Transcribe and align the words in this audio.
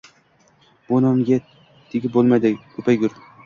Bu 0.89 0.99
nonga 1.03 1.39
tegib 1.51 2.19
bo‘lmaydi, 2.19 2.57
ko‘paygur. 2.77 3.19